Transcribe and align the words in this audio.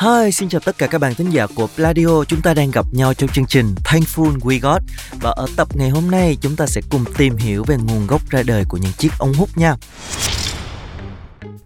Hi, 0.00 0.32
xin 0.32 0.48
chào 0.48 0.60
tất 0.60 0.78
cả 0.78 0.86
các 0.86 0.98
bạn 0.98 1.14
thính 1.14 1.30
giả 1.30 1.46
của 1.46 1.66
Pladio. 1.66 2.24
Chúng 2.28 2.42
ta 2.42 2.54
đang 2.54 2.70
gặp 2.70 2.86
nhau 2.92 3.14
trong 3.14 3.30
chương 3.30 3.46
trình 3.46 3.74
Thankful 3.84 4.38
We 4.38 4.60
Got 4.60 4.82
và 5.20 5.30
ở 5.30 5.46
tập 5.56 5.68
ngày 5.74 5.90
hôm 5.90 6.10
nay 6.10 6.36
chúng 6.40 6.56
ta 6.56 6.66
sẽ 6.66 6.80
cùng 6.90 7.04
tìm 7.16 7.36
hiểu 7.36 7.64
về 7.66 7.76
nguồn 7.76 8.06
gốc 8.06 8.30
ra 8.30 8.42
đời 8.46 8.64
của 8.68 8.76
những 8.76 8.92
chiếc 8.92 9.12
ống 9.18 9.34
hút 9.34 9.48
nha. 9.58 9.74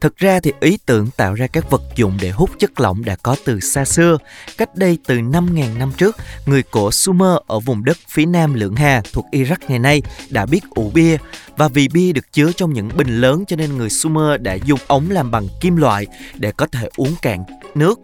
Thực 0.01 0.17
ra 0.17 0.41
thì 0.41 0.53
ý 0.61 0.79
tưởng 0.87 1.11
tạo 1.17 1.35
ra 1.35 1.47
các 1.47 1.71
vật 1.71 1.83
dụng 1.97 2.19
để 2.21 2.31
hút 2.31 2.51
chất 2.59 2.81
lỏng 2.81 3.05
đã 3.05 3.17
có 3.23 3.37
từ 3.45 3.61
xa 3.61 3.85
xưa. 3.85 4.19
Cách 4.59 4.75
đây 4.75 4.99
từ 5.07 5.15
5.000 5.15 5.79
năm 5.79 5.93
trước, 5.97 6.17
người 6.47 6.63
cổ 6.63 6.91
Sumer 6.91 7.37
ở 7.47 7.61
vùng 7.61 7.85
đất 7.85 7.97
phía 8.09 8.27
nam 8.27 8.55
Lưỡng 8.55 8.77
Hà 8.77 9.03
thuộc 9.13 9.27
Iraq 9.33 9.57
ngày 9.69 9.79
nay 9.79 10.03
đã 10.31 10.47
biết 10.47 10.61
ủ 10.71 10.91
bia. 10.95 11.17
Và 11.57 11.69
vì 11.69 11.89
bia 11.89 12.13
được 12.13 12.33
chứa 12.33 12.53
trong 12.53 12.73
những 12.73 12.89
bình 12.97 13.21
lớn 13.21 13.45
cho 13.49 13.57
nên 13.57 13.77
người 13.77 13.91
Sumer 13.91 14.41
đã 14.41 14.55
dùng 14.55 14.81
ống 14.87 15.11
làm 15.11 15.31
bằng 15.31 15.49
kim 15.61 15.77
loại 15.77 16.07
để 16.35 16.53
có 16.53 16.67
thể 16.67 16.89
uống 16.97 17.15
cạn 17.23 17.45
nước. 17.75 18.01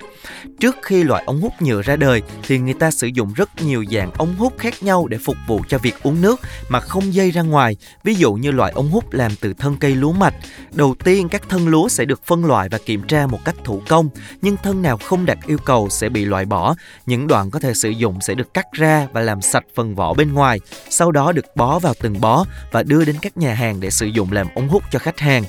Trước 0.61 0.77
khi 0.83 1.05
loại 1.05 1.23
ống 1.27 1.41
hút 1.41 1.53
nhựa 1.61 1.83
ra 1.83 1.97
đời 1.97 2.23
thì 2.43 2.59
người 2.59 2.75
ta 2.75 2.91
sử 2.91 3.07
dụng 3.07 3.33
rất 3.33 3.63
nhiều 3.63 3.85
dạng 3.93 4.11
ống 4.13 4.35
hút 4.35 4.55
khác 4.59 4.83
nhau 4.83 5.07
để 5.07 5.19
phục 5.25 5.37
vụ 5.47 5.61
cho 5.69 5.79
việc 5.79 6.03
uống 6.03 6.21
nước 6.21 6.41
mà 6.69 6.81
không 6.81 7.15
dây 7.15 7.31
ra 7.31 7.43
ngoài. 7.43 7.77
Ví 8.05 8.15
dụ 8.15 8.33
như 8.33 8.51
loại 8.51 8.73
ống 8.73 8.91
hút 8.91 9.13
làm 9.13 9.33
từ 9.41 9.53
thân 9.59 9.77
cây 9.81 9.95
lúa 9.95 10.13
mạch. 10.13 10.35
Đầu 10.73 10.95
tiên 11.05 11.29
các 11.29 11.43
thân 11.49 11.69
lúa 11.69 11.89
sẽ 11.89 12.05
được 12.05 12.27
phân 12.27 12.45
loại 12.45 12.69
và 12.69 12.79
kiểm 12.87 13.03
tra 13.03 13.27
một 13.27 13.39
cách 13.45 13.55
thủ 13.65 13.83
công, 13.89 14.09
nhưng 14.43 14.57
thân 14.63 14.83
nào 14.83 14.97
không 14.97 15.27
đạt 15.27 15.39
yêu 15.47 15.59
cầu 15.65 15.89
sẽ 15.91 16.09
bị 16.09 16.25
loại 16.25 16.45
bỏ. 16.45 16.75
Những 17.07 17.27
đoạn 17.27 17.51
có 17.51 17.61
thể 17.61 17.75
sử 17.75 17.91
dụng 17.91 18.21
sẽ 18.21 18.35
được 18.35 18.55
cắt 18.55 18.67
ra 18.73 19.09
và 19.13 19.21
làm 19.21 19.43
sạch 19.43 19.65
phần 19.75 19.95
vỏ 19.95 20.15
bên 20.15 20.33
ngoài, 20.35 20.61
sau 20.91 21.13
đó 21.13 21.33
được 21.33 21.57
bó 21.57 21.79
vào 21.79 21.95
từng 22.01 22.21
bó 22.21 22.45
và 22.73 22.83
đưa 22.83 23.05
đến 23.05 23.17
các 23.23 23.37
nhà 23.39 23.55
hàng 23.55 23.81
để 23.81 23.91
sử 23.91 24.07
dụng 24.07 24.33
làm 24.33 24.47
ống 24.55 24.69
hút 24.69 24.83
cho 24.91 24.99
khách 24.99 25.21
hàng. 25.21 25.45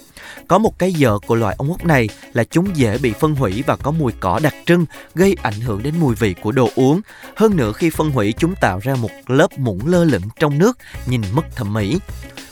Có 0.47 0.57
một 0.57 0.79
cái 0.79 0.93
dở 0.93 1.19
của 1.27 1.35
loại 1.35 1.55
ống 1.57 1.67
hút 1.67 1.85
này 1.85 2.09
là 2.33 2.43
chúng 2.43 2.75
dễ 2.75 2.97
bị 2.97 3.13
phân 3.19 3.35
hủy 3.35 3.63
và 3.67 3.75
có 3.75 3.91
mùi 3.91 4.11
cỏ 4.19 4.39
đặc 4.43 4.53
trưng, 4.65 4.85
gây 5.15 5.35
ảnh 5.41 5.59
hưởng 5.61 5.83
đến 5.83 5.93
mùi 5.99 6.15
vị 6.15 6.35
của 6.41 6.51
đồ 6.51 6.69
uống. 6.75 7.01
Hơn 7.35 7.57
nữa 7.57 7.71
khi 7.71 7.89
phân 7.89 8.11
hủy 8.11 8.33
chúng 8.37 8.55
tạo 8.55 8.79
ra 8.83 8.95
một 8.95 9.09
lớp 9.27 9.59
muỗng 9.59 9.87
lơ 9.87 10.03
lửng 10.03 10.23
trong 10.39 10.57
nước, 10.57 10.77
nhìn 11.05 11.21
mất 11.33 11.55
thẩm 11.55 11.73
mỹ. 11.73 11.99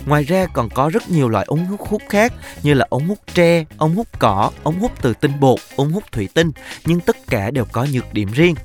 Ngoài 0.06 0.24
ra 0.24 0.46
còn 0.54 0.70
có 0.70 0.90
rất 0.90 1.10
nhiều 1.10 1.30
loại 1.30 1.46
ống 1.48 1.66
hút 1.66 1.82
hút 1.88 2.02
khác 2.10 2.34
như 2.64 2.74
là 2.74 2.86
ống 2.90 3.08
hút 3.08 3.20
tre, 3.34 3.66
ống 3.78 3.96
hút 3.96 4.08
cỏ, 4.20 4.52
ống 4.64 4.80
hút 4.80 4.92
từ 5.02 5.14
tinh 5.14 5.40
bột, 5.40 5.60
ống 5.76 5.92
hút 5.92 6.04
thủy 6.12 6.30
tinh, 6.34 6.52
nhưng 6.86 7.00
tất 7.00 7.18
cả 7.28 7.52
đều 7.52 7.66
có 7.72 7.88
nhược 7.94 8.14
điểm 8.14 8.32
riêng 8.32 8.56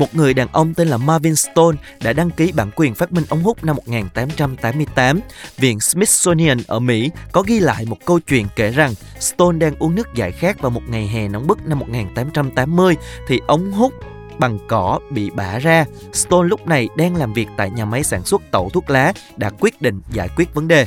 một 0.00 0.14
người 0.14 0.34
đàn 0.34 0.48
ông 0.52 0.74
tên 0.74 0.88
là 0.88 0.96
Marvin 0.96 1.36
Stone 1.36 1.76
đã 2.02 2.12
đăng 2.12 2.30
ký 2.30 2.52
bản 2.52 2.70
quyền 2.76 2.94
phát 2.94 3.12
minh 3.12 3.24
ống 3.28 3.42
hút 3.42 3.64
năm 3.64 3.76
1888. 3.76 5.20
Viện 5.56 5.80
Smithsonian 5.80 6.58
ở 6.66 6.78
Mỹ 6.78 7.10
có 7.32 7.42
ghi 7.42 7.60
lại 7.60 7.84
một 7.86 7.96
câu 8.04 8.20
chuyện 8.20 8.46
kể 8.56 8.70
rằng 8.70 8.94
Stone 9.20 9.58
đang 9.58 9.74
uống 9.78 9.94
nước 9.94 10.08
giải 10.14 10.32
khát 10.32 10.60
vào 10.60 10.70
một 10.70 10.82
ngày 10.88 11.06
hè 11.06 11.28
nóng 11.28 11.46
bức 11.46 11.66
năm 11.66 11.78
1880 11.78 12.96
thì 13.28 13.40
ống 13.46 13.72
hút 13.72 13.92
bằng 14.38 14.58
cỏ 14.68 15.00
bị 15.10 15.30
bả 15.30 15.58
ra. 15.58 15.84
Stone 16.12 16.48
lúc 16.48 16.66
này 16.66 16.88
đang 16.96 17.16
làm 17.16 17.32
việc 17.32 17.48
tại 17.56 17.70
nhà 17.70 17.84
máy 17.84 18.04
sản 18.04 18.24
xuất 18.24 18.42
tẩu 18.50 18.70
thuốc 18.70 18.90
lá 18.90 19.12
đã 19.36 19.50
quyết 19.60 19.82
định 19.82 20.00
giải 20.12 20.28
quyết 20.36 20.54
vấn 20.54 20.68
đề. 20.68 20.86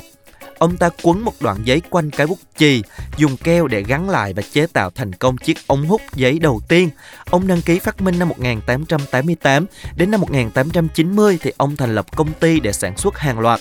Ông 0.63 0.77
ta 0.77 0.89
quấn 1.01 1.21
một 1.21 1.33
đoạn 1.41 1.57
giấy 1.63 1.81
quanh 1.89 2.11
cái 2.11 2.27
bút 2.27 2.39
chì, 2.57 2.81
dùng 3.17 3.37
keo 3.37 3.67
để 3.67 3.83
gắn 3.83 4.09
lại 4.09 4.33
và 4.33 4.41
chế 4.51 4.67
tạo 4.73 4.89
thành 4.89 5.13
công 5.13 5.37
chiếc 5.37 5.57
ống 5.67 5.85
hút 5.85 6.01
giấy 6.13 6.39
đầu 6.39 6.61
tiên. 6.67 6.89
Ông 7.29 7.47
đăng 7.47 7.61
ký 7.61 7.79
phát 7.79 8.01
minh 8.01 8.19
năm 8.19 8.29
1888, 8.29 9.65
đến 9.95 10.11
năm 10.11 10.21
1890 10.21 11.37
thì 11.41 11.51
ông 11.57 11.75
thành 11.75 11.95
lập 11.95 12.15
công 12.15 12.33
ty 12.33 12.59
để 12.59 12.73
sản 12.73 12.97
xuất 12.97 13.17
hàng 13.17 13.39
loạt 13.39 13.59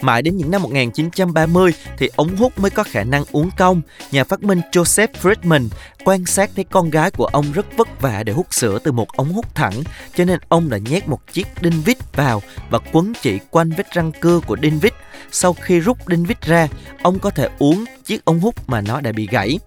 Mãi 0.00 0.22
đến 0.22 0.36
những 0.36 0.50
năm 0.50 0.62
1930 0.62 1.72
thì 1.98 2.10
ống 2.16 2.36
hút 2.36 2.58
mới 2.58 2.70
có 2.70 2.82
khả 2.82 3.04
năng 3.04 3.24
uống 3.32 3.50
cong. 3.56 3.82
Nhà 4.10 4.24
phát 4.24 4.42
minh 4.42 4.60
Joseph 4.72 5.08
Friedman 5.22 5.68
quan 6.04 6.26
sát 6.26 6.50
thấy 6.56 6.64
con 6.64 6.90
gái 6.90 7.10
của 7.10 7.26
ông 7.26 7.52
rất 7.52 7.66
vất 7.76 8.00
vả 8.00 8.22
để 8.22 8.32
hút 8.32 8.54
sữa 8.54 8.78
từ 8.84 8.92
một 8.92 9.08
ống 9.16 9.32
hút 9.32 9.54
thẳng, 9.54 9.82
cho 10.16 10.24
nên 10.24 10.38
ông 10.48 10.70
đã 10.70 10.78
nhét 10.78 11.08
một 11.08 11.32
chiếc 11.32 11.46
đinh 11.60 11.82
vít 11.84 12.16
vào 12.16 12.42
và 12.70 12.78
quấn 12.92 13.12
chỉ 13.22 13.38
quanh 13.50 13.70
vết 13.70 13.92
răng 13.92 14.12
cưa 14.20 14.40
của 14.40 14.56
đinh 14.56 14.78
vít. 14.78 14.92
Sau 15.30 15.52
khi 15.52 15.80
rút 15.80 16.08
đinh 16.08 16.24
vít 16.24 16.42
ra, 16.42 16.68
ông 17.02 17.18
có 17.18 17.30
thể 17.30 17.48
uống 17.58 17.84
chiếc 18.04 18.24
ống 18.24 18.40
hút 18.40 18.68
mà 18.68 18.80
nó 18.80 19.00
đã 19.00 19.12
bị 19.12 19.28
gãy. 19.30 19.58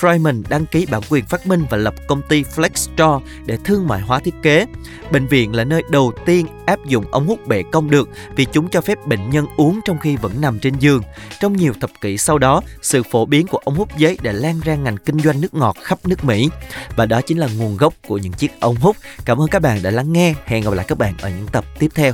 Freeman 0.00 0.42
đăng 0.48 0.66
ký 0.66 0.86
bản 0.86 1.02
quyền 1.10 1.24
phát 1.24 1.46
minh 1.46 1.64
và 1.70 1.76
lập 1.76 1.94
công 2.08 2.22
ty 2.28 2.42
Flexstore 2.42 3.20
để 3.46 3.58
thương 3.64 3.86
mại 3.86 4.00
hóa 4.00 4.20
thiết 4.20 4.34
kế. 4.42 4.66
Bệnh 5.10 5.26
viện 5.26 5.54
là 5.54 5.64
nơi 5.64 5.82
đầu 5.90 6.12
tiên 6.26 6.46
áp 6.66 6.78
dụng 6.86 7.04
ống 7.10 7.26
hút 7.26 7.46
bệ 7.46 7.62
cong 7.72 7.90
được 7.90 8.08
vì 8.36 8.44
chúng 8.44 8.68
cho 8.70 8.80
phép 8.80 9.06
bệnh 9.06 9.30
nhân 9.30 9.46
uống 9.56 9.80
trong 9.84 9.98
khi 9.98 10.16
vẫn 10.16 10.40
nằm 10.40 10.58
trên 10.58 10.74
giường. 10.78 11.02
Trong 11.40 11.56
nhiều 11.56 11.72
thập 11.80 11.90
kỷ 12.00 12.18
sau 12.18 12.38
đó, 12.38 12.62
sự 12.82 13.02
phổ 13.02 13.26
biến 13.26 13.46
của 13.46 13.58
ống 13.64 13.74
hút 13.74 13.88
giấy 13.96 14.18
đã 14.22 14.32
lan 14.32 14.60
ra 14.64 14.74
ngành 14.74 14.96
kinh 14.96 15.20
doanh 15.20 15.40
nước 15.40 15.54
ngọt 15.54 15.76
khắp 15.82 15.98
nước 16.04 16.24
Mỹ. 16.24 16.48
Và 16.96 17.06
đó 17.06 17.20
chính 17.20 17.38
là 17.38 17.48
nguồn 17.58 17.76
gốc 17.76 17.94
của 18.06 18.18
những 18.18 18.32
chiếc 18.32 18.60
ống 18.60 18.76
hút. 18.76 18.96
Cảm 19.24 19.40
ơn 19.40 19.48
các 19.48 19.62
bạn 19.62 19.82
đã 19.82 19.90
lắng 19.90 20.12
nghe. 20.12 20.34
Hẹn 20.44 20.64
gặp 20.64 20.74
lại 20.74 20.84
các 20.88 20.98
bạn 20.98 21.14
ở 21.20 21.28
những 21.28 21.46
tập 21.52 21.64
tiếp 21.78 21.88
theo. 21.94 22.12